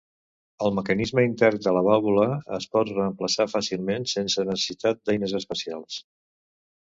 [0.67, 2.25] El mecanisme intern de la vàlvula
[2.57, 5.99] es pot reemplaçar fàcilment, sense necessitat d'eines especials.